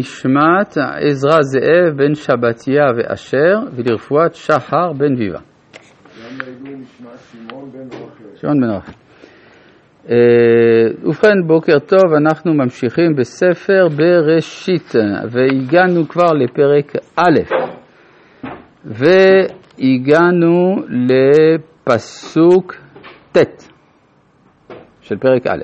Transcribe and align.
נשמת 0.00 0.76
עזרא 1.08 1.42
זאב 1.42 1.96
בן 1.96 2.14
שבתיה 2.14 2.84
ואשר 2.96 3.58
ולרפואת 3.76 4.34
שחר 4.34 4.92
בן 4.92 5.16
ביבה. 5.16 5.38
שמעון 8.40 8.60
בן 8.60 8.70
רחל. 8.70 8.92
ובכן, 11.04 11.46
בוקר 11.46 11.78
טוב, 11.78 12.14
אנחנו 12.16 12.54
ממשיכים 12.54 13.14
בספר 13.16 13.88
בראשית, 13.96 14.92
והגענו 15.30 16.08
כבר 16.08 16.32
לפרק 16.32 16.92
א', 17.16 17.40
והגענו 18.84 20.76
לפסוק 21.86 22.74
ט' 23.32 23.70
של 25.00 25.16
פרק 25.16 25.46
א'. 25.46 25.62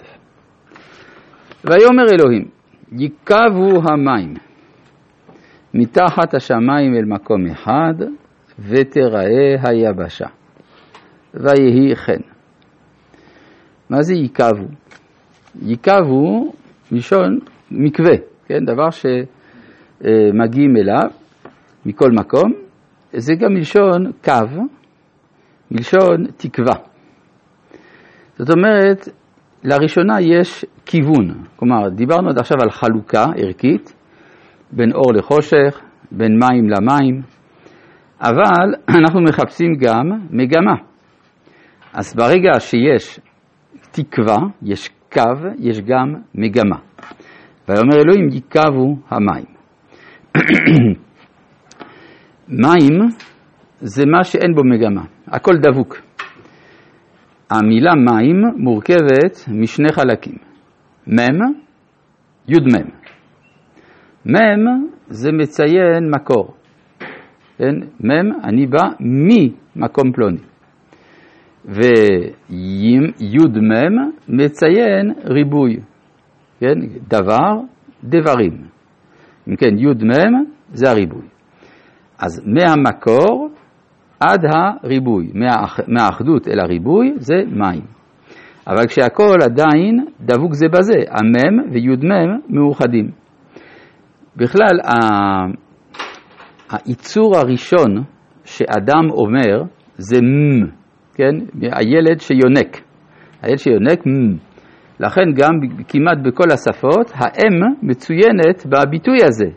ויאמר 1.64 2.04
אלוהים, 2.12 2.59
ייקבו 2.92 3.82
המים 3.90 4.34
מתחת 5.74 6.34
השמיים 6.34 6.94
אל 6.94 7.04
מקום 7.04 7.46
אחד, 7.46 7.94
ותראה 8.58 9.54
היבשה. 9.62 10.26
ויהי 11.34 11.96
כן. 11.96 12.20
מה 13.90 14.02
זה 14.02 14.14
ייקבו? 14.14 14.66
ייקבו 15.62 16.52
מלשון 16.92 17.38
מקווה, 17.70 18.16
כן? 18.46 18.64
דבר 18.64 18.88
שמגיעים 18.90 20.76
אליו 20.76 21.10
מכל 21.86 22.10
מקום. 22.12 22.52
זה 23.12 23.34
גם 23.34 23.54
מלשון 23.54 24.12
קו, 24.24 24.62
מלשון 25.70 26.26
תקווה. 26.36 26.74
זאת 28.38 28.50
אומרת, 28.50 29.08
לראשונה 29.64 30.20
יש 30.20 30.64
כיוון, 30.86 31.44
כלומר 31.56 31.88
דיברנו 31.88 32.28
עד 32.28 32.38
עכשיו 32.38 32.56
על 32.62 32.70
חלוקה 32.70 33.24
ערכית 33.36 33.94
בין 34.72 34.92
אור 34.92 35.12
לחושך, 35.14 35.80
בין 36.12 36.38
מים 36.38 36.68
למים, 36.68 37.22
אבל 38.20 38.74
אנחנו 38.98 39.20
מחפשים 39.22 39.74
גם 39.80 40.06
מגמה. 40.30 40.74
אז 41.92 42.14
ברגע 42.14 42.60
שיש 42.60 43.20
תקווה, 43.90 44.36
יש 44.62 44.90
קו, 45.12 45.48
יש 45.58 45.80
גם 45.80 46.14
מגמה. 46.34 46.76
ויאמר 47.68 47.96
אלוהים 47.96 48.28
ייקבו 48.32 48.96
המים. 49.08 49.44
מים 52.62 52.98
זה 53.80 54.04
מה 54.06 54.24
שאין 54.24 54.54
בו 54.54 54.62
מגמה, 54.64 55.02
הכל 55.26 55.52
דבוק. 55.62 55.96
המילה 57.50 57.94
מים 57.94 58.42
מורכבת 58.56 59.48
משני 59.48 59.92
חלקים, 59.92 60.34
מם, 61.06 61.38
י"מ. 62.48 62.76
מם 64.26 64.86
זה 65.06 65.32
מציין 65.32 66.10
מקור, 66.14 66.54
כן? 67.58 67.74
מם, 68.00 68.32
אני 68.44 68.66
בא 68.66 68.82
ממקום 69.00 70.12
פלוני. 70.12 70.38
וי"מ 71.64 73.06
מציין 74.28 75.12
ריבוי, 75.24 75.76
כן? 76.60 76.78
דבר, 77.08 77.60
דברים. 78.04 78.52
אם 79.48 79.56
כן, 79.56 79.78
י"מ 79.78 80.44
זה 80.72 80.90
הריבוי. 80.90 81.26
אז 82.18 82.42
מהמקור 82.46 83.50
עד 84.20 84.44
הריבוי, 84.52 85.32
מהאחדות 85.88 86.48
אל 86.48 86.60
הריבוי 86.60 87.14
זה 87.16 87.34
מים. 87.46 87.82
אבל 88.66 88.86
כשהכל 88.86 89.36
עדיין 89.44 90.04
דבוק 90.20 90.54
זה 90.54 90.66
בזה, 90.68 90.98
המם 91.10 91.72
וי"מ 91.72 92.40
מאוחדים. 92.48 93.10
בכלל, 94.36 94.80
הייצור 96.70 97.36
הראשון 97.36 98.02
שאדם 98.44 99.10
אומר 99.10 99.62
זה 99.96 100.20
מ, 100.22 100.66
כן? 101.14 101.34
הילד 101.62 102.20
שיונק. 102.20 102.80
הילד 103.42 103.58
שיונק 103.58 104.06
מ. 104.06 104.36
לכן 105.00 105.32
גם 105.34 105.50
כמעט 105.88 106.18
בכל 106.24 106.50
השפות, 106.52 107.12
האם 107.14 107.60
מצוינת 107.82 108.66
בביטוי 108.66 109.18
הזה. 109.22 109.50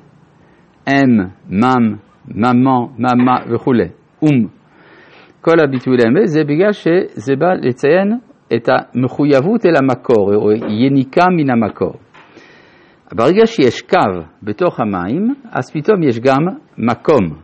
אם, 0.90 1.20
מם, 1.50 1.96
ממה, 2.28 2.80
ממה 3.00 3.36
וכולי. 3.54 3.88
אום. 4.24 4.48
כל 5.42 5.60
הביטוי 5.64 5.98
האמת 6.06 6.28
זה 6.28 6.44
בגלל 6.44 6.72
שזה 6.72 7.36
בא 7.36 7.54
לציין 7.54 8.18
את 8.56 8.70
המחויבות 8.70 9.66
אל 9.66 9.76
המקור, 9.76 10.36
או 10.36 10.52
יניקה 10.52 11.26
מן 11.38 11.50
המקור. 11.50 11.94
ברגע 13.14 13.46
שיש 13.46 13.82
קו 13.82 14.22
בתוך 14.44 14.80
המים, 14.80 15.34
אז 15.52 15.72
פתאום 15.74 16.04
יש 16.04 16.20
גם 16.20 16.42
מקום. 16.78 17.40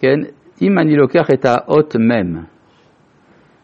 כן? 0.00 0.18
אם 0.62 0.78
אני 0.78 0.96
לוקח 0.96 1.26
את 1.34 1.44
האות 1.44 1.96
מ' 1.96 2.38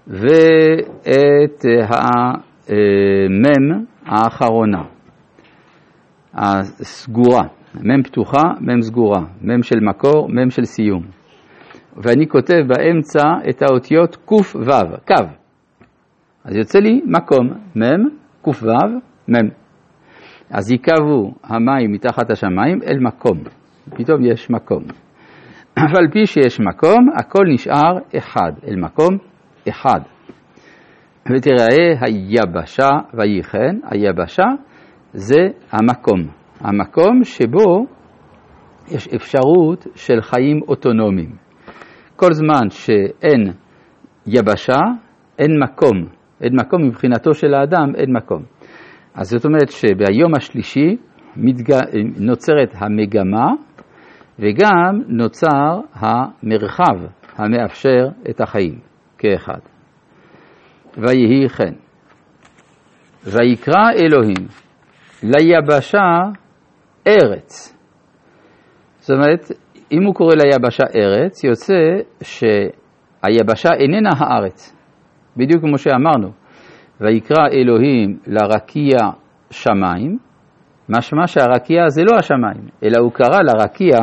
ואת 0.06 1.64
המ' 1.88 3.84
האחרונה, 4.06 4.82
הסגורה, 6.34 7.42
מ' 7.74 8.02
פתוחה, 8.02 8.42
מ' 8.60 8.82
סגורה, 8.82 9.20
מ' 9.42 9.62
של 9.62 9.80
מקור, 9.80 10.28
מ' 10.28 10.50
של 10.50 10.64
סיום. 10.64 11.17
ואני 12.02 12.28
כותב 12.28 12.62
באמצע 12.66 13.24
את 13.50 13.62
האותיות 13.62 14.16
קו"ו, 14.16 14.70
קו. 15.06 15.24
אז 16.44 16.56
יוצא 16.56 16.78
לי 16.78 17.00
מקום, 17.06 17.48
מ', 17.76 18.08
קו"ו, 18.42 18.66
מ'. 19.28 19.48
אז 20.50 20.70
ייקבו 20.70 21.32
המים 21.44 21.92
מתחת 21.92 22.30
השמיים 22.30 22.78
אל 22.86 22.98
מקום. 23.00 23.38
פתאום 23.96 24.24
יש 24.24 24.50
מקום. 24.50 24.82
אף 25.74 25.94
על 25.96 26.08
פי 26.12 26.26
שיש 26.26 26.60
מקום, 26.60 27.08
הכל 27.16 27.44
נשאר 27.52 27.98
אחד, 28.18 28.52
אל 28.68 28.76
מקום 28.76 29.18
אחד. 29.68 30.00
ותראה 31.36 31.94
היבשה 32.00 32.88
ויהי 33.14 33.42
כן, 33.42 33.76
היבשה 33.84 34.46
זה 35.12 35.40
המקום. 35.72 36.20
המקום 36.60 37.24
שבו 37.24 37.86
יש 38.88 39.08
אפשרות 39.08 39.86
של 39.94 40.20
חיים 40.20 40.60
אוטונומיים. 40.68 41.47
כל 42.18 42.32
זמן 42.32 42.70
שאין 42.70 43.52
יבשה, 44.26 44.80
אין 45.38 45.50
מקום. 45.62 45.96
אין 46.40 46.52
מקום 46.60 46.82
מבחינתו 46.86 47.34
של 47.34 47.54
האדם, 47.54 47.94
אין 47.94 48.12
מקום. 48.16 48.42
אז 49.14 49.28
זאת 49.28 49.44
אומרת 49.44 49.70
שביום 49.70 50.34
השלישי 50.36 50.96
מתג... 51.36 51.74
נוצרת 52.16 52.70
המגמה 52.74 53.46
וגם 54.38 55.00
נוצר 55.08 55.80
המרחב 55.92 57.06
המאפשר 57.36 58.08
את 58.30 58.40
החיים 58.40 58.78
כאחד. 59.18 59.60
ויהי 60.96 61.48
כן. 61.48 61.74
ויקרא 63.24 63.90
אלוהים 63.96 64.46
ליבשה 65.22 66.30
ארץ. 67.06 67.76
זאת 68.98 69.10
אומרת, 69.10 69.50
אם 69.92 70.04
הוא 70.04 70.14
קורא 70.14 70.34
ליבשה 70.34 70.84
ארץ, 70.96 71.44
יוצא 71.44 71.74
שהיבשה 72.22 73.68
איננה 73.80 74.10
הארץ, 74.18 74.76
בדיוק 75.36 75.62
כמו 75.62 75.78
שאמרנו. 75.78 76.28
ויקרא 77.00 77.48
אלוהים 77.52 78.18
לרקיע 78.26 78.96
שמיים, 79.50 80.18
משמע 80.88 81.26
שהרקיע 81.26 81.88
זה 81.88 82.02
לא 82.02 82.16
השמיים, 82.18 82.68
אלא 82.84 83.00
הוא 83.00 83.12
קרא 83.12 83.38
לרקיע 83.42 83.98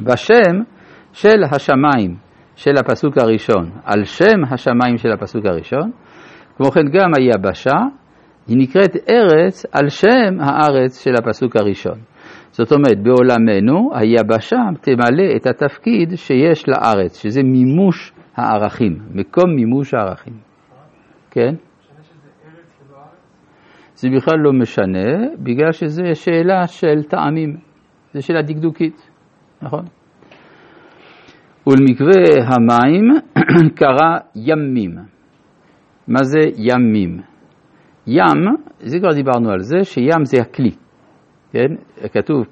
בשם 0.00 0.56
של 1.12 1.44
השמיים 1.52 2.16
של 2.56 2.76
הפסוק 2.76 3.18
הראשון, 3.18 3.70
על 3.84 4.04
שם 4.04 4.44
השמיים 4.50 4.96
של 4.96 5.12
הפסוק 5.12 5.46
הראשון. 5.46 5.90
כמו 6.56 6.70
כן 6.70 6.88
גם 6.92 7.10
היבשה 7.18 7.76
היא 8.48 8.56
נקראת 8.58 8.96
ארץ 9.10 9.66
על 9.72 9.88
שם 9.88 10.40
הארץ 10.40 11.04
של 11.04 11.14
הפסוק 11.18 11.56
הראשון. 11.56 11.98
זאת 12.50 12.72
אומרת, 12.72 13.02
בעולמנו 13.02 13.90
היבשה 13.94 14.56
תמלא 14.80 15.36
את 15.36 15.46
התפקיד 15.46 16.12
שיש 16.14 16.68
לארץ, 16.68 17.22
שזה 17.22 17.42
מימוש 17.42 18.12
הערכים, 18.36 18.98
מקום 19.14 19.54
מימוש 19.56 19.94
הערכים. 19.94 20.34
כן? 21.30 21.54
זה 23.94 24.08
בכלל 24.16 24.38
לא 24.38 24.52
משנה, 24.52 25.08
בגלל 25.38 25.72
שזו 25.72 26.02
שאלה 26.14 26.66
של 26.66 27.02
טעמים, 27.02 27.56
זו 28.14 28.26
שאלה 28.26 28.42
דקדוקית, 28.42 29.10
נכון? 29.62 29.84
ולמקווה 31.66 32.22
המים 32.46 33.04
קרא 33.78 34.18
ימים. 34.36 34.90
מה 36.08 36.22
זה 36.22 36.40
ימים? 36.56 37.20
ים, 38.06 38.56
זה 38.78 38.98
כבר 38.98 39.12
דיברנו 39.12 39.50
על 39.50 39.60
זה, 39.60 39.84
שים 39.84 40.24
זה 40.24 40.40
הכלי. 40.40 40.70
כן? 41.52 41.68
כתוב 42.12 42.46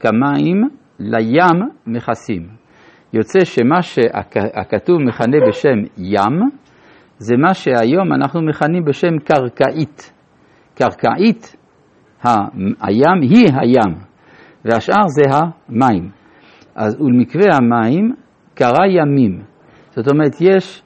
כמים 0.00 0.68
לים 1.00 1.68
מכסים. 1.86 2.42
יוצא 3.12 3.44
שמה 3.44 3.82
שהכתוב 3.82 4.98
מכנה 5.00 5.36
בשם 5.48 5.78
ים, 5.98 6.40
זה 7.18 7.34
מה 7.36 7.54
שהיום 7.54 8.12
אנחנו 8.12 8.42
מכנים 8.42 8.84
בשם 8.84 9.18
קרקעית. 9.24 10.12
קרקעית, 10.74 11.56
הים 12.80 13.20
היא 13.22 13.48
הים. 13.60 13.94
והשאר 14.64 15.06
זה 15.08 15.22
המים. 15.36 16.10
אז 16.74 17.00
ולמקווה 17.00 17.56
המים 17.56 18.14
קרה 18.54 18.88
ימים. 18.88 19.42
זאת 19.90 20.10
אומרת, 20.10 20.32
יש 20.40 20.82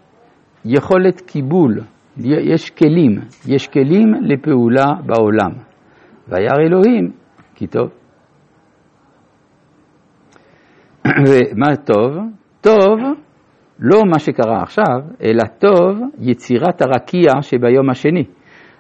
יכולת 0.64 1.20
קיבול, 1.20 1.80
יש 2.24 2.70
כלים, 2.70 3.20
יש 3.48 3.68
כלים 3.68 4.14
לפעולה 4.22 4.86
בעולם. 5.06 5.50
וירא 6.28 6.56
אלוהים 6.66 7.10
כי 7.56 7.66
טוב. 7.66 7.88
ומה 11.28 11.76
טוב? 11.84 12.16
טוב 12.60 12.98
לא 13.78 14.00
מה 14.12 14.18
שקרה 14.18 14.62
עכשיו, 14.62 15.00
אלא 15.22 15.42
טוב 15.58 15.98
יצירת 16.18 16.82
הרקיע 16.82 17.30
שביום 17.40 17.90
השני. 17.90 18.24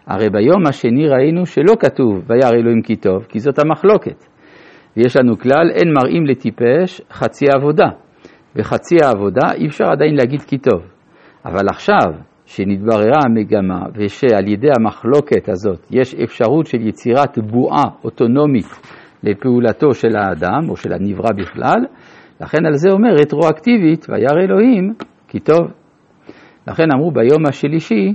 הרי 0.06 0.30
ביום 0.30 0.66
השני 0.66 1.08
ראינו 1.08 1.46
שלא 1.46 1.72
כתוב 1.80 2.24
וירא 2.26 2.50
אלוהים 2.54 2.82
כי 2.82 2.96
טוב, 2.96 3.24
כי 3.28 3.38
זאת 3.38 3.58
המחלוקת. 3.58 4.24
ויש 4.96 5.16
לנו 5.16 5.38
כלל, 5.38 5.70
אין 5.70 5.92
מראים 5.92 6.26
לטיפש 6.26 7.00
חצי 7.12 7.44
עבודה. 7.56 7.88
וחצי 8.56 8.96
העבודה 9.04 9.52
אי 9.54 9.66
אפשר 9.66 9.84
עדיין 9.84 10.14
להגיד 10.14 10.40
כי 10.40 10.58
טוב. 10.58 10.82
אבל 11.44 11.68
עכשיו, 11.68 12.12
שנתבררה 12.46 13.18
המגמה 13.24 13.86
ושעל 13.94 14.48
ידי 14.48 14.68
המחלוקת 14.78 15.48
הזאת 15.48 15.86
יש 15.90 16.14
אפשרות 16.14 16.66
של 16.66 16.80
יצירת 16.80 17.38
בועה 17.38 17.84
אוטונומית 18.04 18.66
לפעולתו 19.22 19.94
של 19.94 20.16
האדם 20.16 20.70
או 20.70 20.76
של 20.76 20.92
הנברא 20.92 21.30
בכלל, 21.36 21.86
לכן 22.40 22.66
על 22.66 22.74
זה 22.74 22.90
אומר 22.90 23.14
רטרואקטיבית, 23.20 24.06
וירא 24.08 24.44
אלוהים 24.44 24.94
כי 25.28 25.40
טוב. 25.40 25.66
לכן 26.68 26.84
אמרו 26.94 27.10
ביום 27.10 27.46
השלישי 27.48 28.14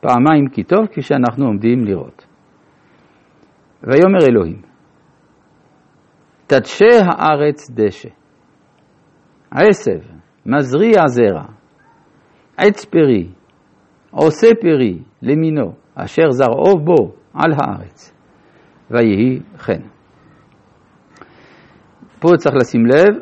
פעמיים 0.00 0.48
כי 0.52 0.62
טוב, 0.62 0.86
כפי 0.86 1.02
שאנחנו 1.02 1.46
עומדים 1.46 1.84
לראות. 1.84 2.26
ויאמר 3.82 4.18
אלוהים, 4.30 4.62
תדשה 6.46 7.04
הארץ 7.04 7.70
דשא, 7.70 8.08
עשב, 9.50 10.00
מזריע 10.46 11.02
זרע, 11.06 11.44
עץ 12.56 12.84
פרי, 12.84 13.28
עושה 14.10 14.48
פרי 14.60 14.98
למינו, 15.22 15.72
אשר 15.94 16.30
זרעו 16.30 16.78
בו 16.84 17.12
על 17.34 17.52
הארץ, 17.52 18.14
ויהי 18.90 19.40
כן. 19.66 19.80
פה 22.20 22.28
צריך 22.36 22.54
לשים 22.54 22.86
לב 22.86 23.20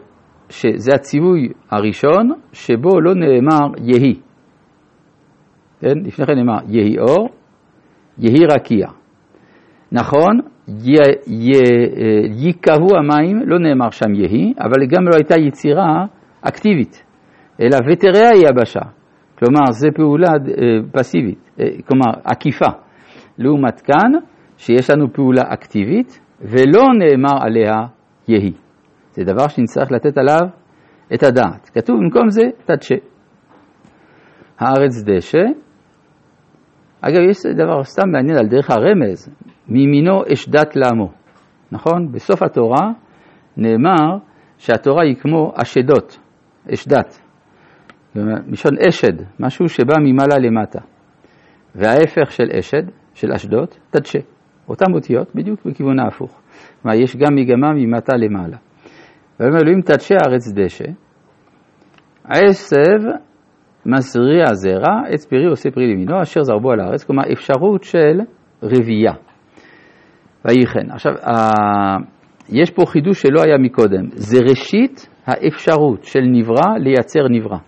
שזה 0.49 0.95
הציווי 0.95 1.49
הראשון 1.71 2.31
שבו 2.53 3.01
לא 3.01 3.15
נאמר 3.15 3.79
יהי. 3.79 4.15
כן? 5.81 5.99
לפני 6.05 6.27
כן 6.27 6.35
נאמר 6.35 6.59
יהי 6.69 6.99
אור, 6.99 7.29
יהי 8.19 8.47
רקיע. 8.55 8.87
נכון, 9.93 10.41
ייקהו 12.43 12.89
המים, 12.99 13.41
לא 13.47 13.59
נאמר 13.59 13.91
שם 13.91 14.15
יהי, 14.15 14.55
אבל 14.59 14.87
גם 14.91 15.05
לא 15.09 15.15
הייתה 15.15 15.35
יצירה 15.41 16.05
אקטיבית, 16.41 17.05
אלא 17.61 17.77
ותראה 17.93 18.29
היבשה. 18.35 18.96
כלומר, 19.39 19.71
זו 19.71 19.89
פעולה 19.95 20.29
אה, 20.29 20.35
פסיבית, 20.93 21.51
אה, 21.61 21.65
כלומר, 21.89 22.21
עקיפה. 22.25 22.71
לעומת 23.39 23.81
כאן, 23.81 24.13
שיש 24.57 24.91
לנו 24.91 25.13
פעולה 25.13 25.43
אקטיבית, 25.49 26.21
ולא 26.41 26.83
נאמר 26.99 27.43
עליה 27.43 27.75
יהי. 28.29 28.53
זה 29.11 29.25
דבר 29.25 29.49
שנצטרך 29.49 29.93
לתת 29.93 30.19
עליו 30.19 30.49
את 31.15 31.23
הדעת. 31.23 31.71
כתוב 31.75 31.97
במקום 31.97 32.31
זה 32.31 32.43
תדשה. 32.65 32.95
הארץ 34.59 35.05
דשא. 35.05 35.45
אגב, 37.01 37.21
יש 37.31 37.37
דבר 37.57 37.83
סתם 37.83 38.11
מעניין 38.13 38.39
על 38.39 38.47
דרך 38.47 38.71
הרמז, 38.71 39.35
מימינו 39.69 40.23
אש 40.33 40.49
דת 40.49 40.77
לעמו. 40.77 41.11
נכון? 41.73 42.13
בסוף 42.13 42.43
התורה 42.43 42.93
נאמר 43.57 44.17
שהתורה 44.59 45.03
היא 45.03 45.17
כמו 45.17 45.53
אשדות, 45.63 46.19
אש 46.75 46.89
דת. 46.89 47.26
מלשון 48.25 48.73
אשד, 48.89 49.23
משהו 49.41 49.69
שבא 49.69 49.95
ממעלה 50.01 50.39
למטה. 50.39 50.81
וההפך 51.75 52.33
של 52.33 52.45
אשד, 52.59 52.83
של 53.15 53.33
אשדות, 53.33 53.79
תדשה. 53.91 54.19
אותן 54.69 54.93
אותיות 54.95 55.35
בדיוק 55.35 55.67
בכיוון 55.67 55.99
ההפוך. 55.99 56.41
כלומר, 56.83 56.97
יש 56.97 57.17
גם 57.17 57.35
מגמה 57.35 57.73
ממטה 57.73 58.17
למעלה. 58.17 58.57
ויאמר 59.41 59.59
אלוהים 59.63 59.81
תדשא 59.81 60.15
הארץ 60.15 60.53
דשא, 60.55 60.85
עשב 62.25 63.09
מזריע 63.87 64.45
זרע, 64.53 65.09
עץ 65.09 65.27
פרי 65.27 65.47
עושה 65.47 65.71
פרי 65.71 65.93
למינו, 65.93 66.23
אשר 66.23 66.43
זרבו 66.43 66.71
על 66.73 66.81
הארץ, 66.81 67.05
כלומר 67.05 67.23
אפשרות 67.33 67.83
של 67.83 68.21
רבייה. 68.63 69.13
ויהי 70.45 70.67
כן. 70.67 70.91
עכשיו, 70.91 71.13
יש 72.49 72.71
פה 72.71 72.83
חידוש 72.87 73.23
שלא 73.23 73.41
היה 73.47 73.59
מקודם, 73.59 74.07
זה 74.09 74.39
ראשית 74.51 75.09
האפשרות 75.27 76.05
של 76.05 76.21
נברא 76.21 76.79
לייצר 76.79 77.29
נברא. 77.31 77.59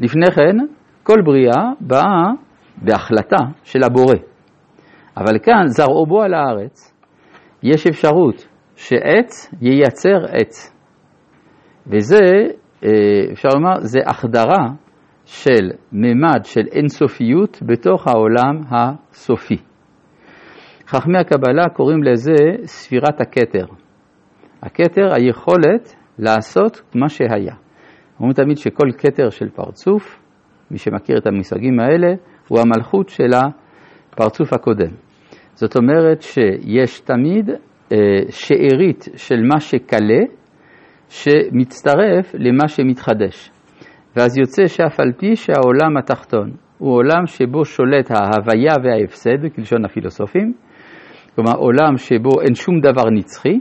לפני 0.00 0.26
כן, 0.26 0.56
כל 1.02 1.22
בריאה 1.24 1.72
באה 1.80 2.30
בהחלטה 2.82 3.44
של 3.64 3.84
הבורא. 3.84 4.14
אבל 5.16 5.38
כאן, 5.42 5.66
זרעו 5.66 6.06
בו 6.06 6.22
על 6.22 6.34
הארץ, 6.34 6.94
יש 7.62 7.86
אפשרות 7.86 8.48
שעץ 8.76 9.54
ייצר 9.60 10.24
עץ. 10.28 10.76
וזה, 11.86 12.24
אה, 12.84 12.90
אפשר 13.32 13.48
לומר, 13.54 13.80
זה 13.80 13.98
החדרה 14.06 14.66
של 15.24 15.70
ממד 15.92 16.44
של 16.44 16.66
אינסופיות 16.72 17.58
בתוך 17.62 18.06
העולם 18.06 18.60
הסופי. 18.70 19.56
חכמי 20.88 21.18
הקבלה 21.18 21.68
קוראים 21.68 22.02
לזה 22.02 22.34
ספירת 22.64 23.20
הכתר. 23.20 23.66
הכתר, 24.62 25.14
היכולת 25.14 25.96
לעשות 26.18 26.82
מה 26.94 27.08
שהיה. 27.08 27.54
אומרים 28.20 28.32
תמיד 28.32 28.58
שכל 28.58 28.86
כתר 28.98 29.30
של 29.30 29.48
פרצוף, 29.48 30.22
מי 30.70 30.78
שמכיר 30.78 31.18
את 31.18 31.26
המושגים 31.26 31.80
האלה, 31.80 32.14
הוא 32.48 32.58
המלכות 32.60 33.08
של 33.08 33.30
הפרצוף 33.34 34.52
הקודם. 34.52 34.90
זאת 35.54 35.76
אומרת 35.76 36.22
שיש 36.22 37.00
תמיד 37.00 37.50
אה, 37.92 37.96
שארית 38.30 39.08
של 39.16 39.42
מה 39.52 39.60
שקלה, 39.60 40.20
שמצטרף 41.08 42.34
למה 42.34 42.68
שמתחדש. 42.68 43.50
ואז 44.16 44.38
יוצא 44.38 44.66
שאף 44.66 45.00
על 45.00 45.12
פי 45.16 45.36
שהעולם 45.36 45.96
התחתון 45.96 46.50
הוא 46.78 46.94
עולם 46.94 47.26
שבו 47.26 47.64
שולט 47.64 48.10
ההוויה 48.10 48.74
וההפסד, 48.84 49.54
כלשון 49.56 49.84
הפילוסופים, 49.84 50.52
כלומר 51.34 51.56
עולם 51.56 51.96
שבו 51.96 52.40
אין 52.40 52.54
שום 52.54 52.80
דבר 52.80 53.10
נצחי, 53.10 53.58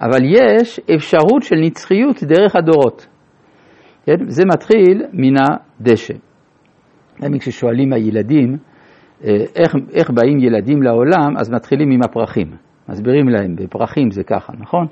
אבל 0.00 0.18
יש 0.24 0.80
אפשרות 0.94 1.42
של 1.42 1.56
נצחיות 1.56 2.22
דרך 2.22 2.56
הדורות. 2.56 3.06
כן? 4.06 4.28
זה 4.28 4.42
מתחיל 4.52 5.02
מן 5.12 5.34
הדשא. 5.36 6.14
תמיד 7.18 7.40
כששואלים 7.40 7.92
הילדים 7.92 8.56
אה, 9.24 9.36
איך, 9.56 9.74
איך 9.92 10.10
באים 10.10 10.38
ילדים 10.38 10.82
לעולם, 10.82 11.36
אז 11.38 11.50
מתחילים 11.50 11.90
עם 11.90 12.00
הפרחים. 12.02 12.50
מסבירים 12.88 13.28
להם, 13.28 13.56
בפרחים 13.56 14.10
זה 14.10 14.24
ככה, 14.24 14.52
נכון? 14.58 14.86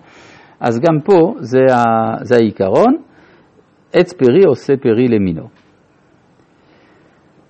אז 0.60 0.80
גם 0.80 1.00
פה 1.04 1.34
זה, 1.38 1.60
ה, 1.74 2.14
זה 2.24 2.34
העיקרון, 2.34 2.96
עץ 3.92 4.12
פרי 4.12 4.44
עושה 4.44 4.76
פרי 4.76 5.08
למינו. 5.08 5.48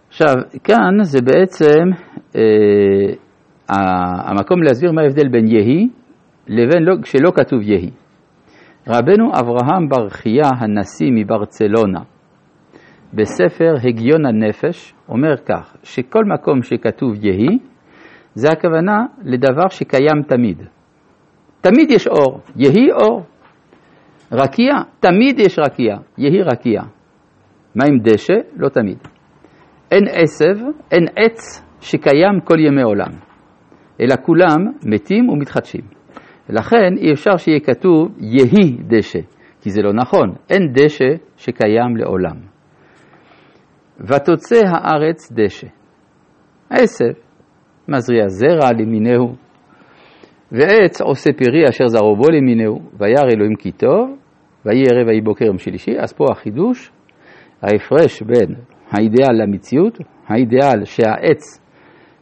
עכשיו, 0.09 0.35
כאן 0.65 1.03
זה 1.03 1.19
בעצם 1.23 1.85
אה, 2.37 3.15
המקום 4.31 4.63
להסביר 4.63 4.93
מה 4.93 5.03
ההבדל 5.03 5.29
בין 5.29 5.47
יהי 5.47 5.89
לבין 6.49 6.83
לא, 6.83 6.95
כשלא 7.03 7.31
כתוב 7.35 7.63
יהי. 7.63 7.91
רבנו 8.89 9.31
אברהם 9.41 9.89
בר 9.89 10.09
חייא 10.09 10.49
הנשיא 10.61 11.11
מברצלונה, 11.15 12.01
בספר 13.15 13.75
הגיון 13.85 14.27
הנפש, 14.27 14.95
אומר 15.09 15.37
כך, 15.37 15.77
שכל 15.83 16.25
מקום 16.25 16.63
שכתוב 16.63 17.15
יהי, 17.25 17.59
זה 18.35 18.49
הכוונה 18.53 19.07
לדבר 19.25 19.69
שקיים 19.69 20.23
תמיד. 20.29 20.63
תמיד 21.61 21.91
יש 21.91 22.07
אור, 22.07 22.41
יהי 22.57 22.93
אור. 22.93 23.23
רקיע, 24.33 24.75
תמיד 25.01 25.39
יש 25.39 25.59
רקיע, 25.59 25.97
יהי 26.19 26.43
רקיע. 26.43 26.83
מה 27.75 27.85
עם 27.89 27.99
דשא? 28.03 28.35
לא 28.57 28.69
תמיד. 28.69 28.99
אין 29.91 30.05
עשב, 30.11 30.65
אין 30.91 31.05
עץ 31.17 31.63
שקיים 31.81 32.41
כל 32.45 32.61
ימי 32.61 32.83
עולם, 32.83 33.11
אלא 34.01 34.15
כולם 34.23 34.73
מתים 34.87 35.29
ומתחדשים. 35.29 36.02
ולכן 36.49 36.97
אי 36.97 37.13
אפשר 37.13 37.37
שיהיה 37.37 37.61
כתוב 37.61 38.09
יהי 38.19 38.77
דשא, 38.87 39.21
כי 39.61 39.71
זה 39.71 39.83
לא 39.83 39.93
נכון, 39.93 40.35
אין 40.51 40.73
דשא 40.73 41.15
שקיים 41.37 41.97
לעולם. 41.97 42.37
ותוצא 44.01 44.61
הארץ 44.67 45.33
דשא. 45.33 45.67
עשב, 46.71 47.13
מזריע 47.89 48.29
זרע 48.29 48.73
למינהו, 48.79 49.35
ועץ 50.53 51.01
עושה 51.01 51.31
פרי 51.33 51.69
אשר 51.69 51.87
זרעו 51.87 52.17
בו 52.17 52.31
למינהו, 52.31 52.81
וירא 52.99 53.31
אלוהים 53.33 53.55
כי 53.57 53.73
טוב, 53.73 54.17
ויהי 54.67 54.83
ערב 54.91 55.09
ויהי 55.09 55.21
בוקר 55.21 55.45
יום 55.45 55.59
שלישי, 55.59 55.93
אז 55.99 56.13
פה 56.13 56.25
החידוש, 56.31 56.91
ההפרש 57.63 58.23
בין 58.23 58.55
האידיאל 58.91 59.43
למציאות, 59.43 59.99
האידיאל 60.27 60.85
שהעץ 60.85 61.62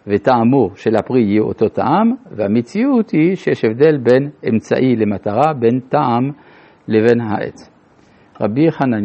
וטעמו 0.06 0.70
של 0.74 0.96
הפרי 0.96 1.22
יהיה 1.22 1.42
אותו 1.42 1.68
טעם, 1.68 2.14
והמציאות 2.36 3.10
היא 3.10 3.36
שיש 3.36 3.64
הבדל 3.64 3.98
בין 3.98 4.30
אמצעי 4.48 4.96
למטרה, 4.96 5.52
בין 5.58 5.80
טעם 5.80 6.30
לבין 6.88 7.20
העץ. 7.20 7.70
רבי 8.40 8.70
חנניה 8.70 8.98